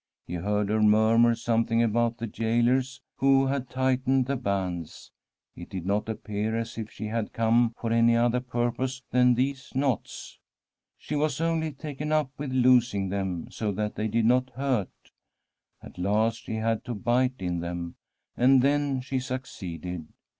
[0.25, 5.11] He heard her murmur something about the gaolers who had tightened the bands.
[5.55, 9.71] It did not appear as if she had come for any other purpose than these
[9.75, 10.39] knots.
[10.97, 14.89] She was only taken up with loosening them so that they did not hurt.
[15.83, 19.01] At last she had to bite [2661 Santa CATERINA of SI£NA in them, and then
[19.01, 20.07] she succeeded.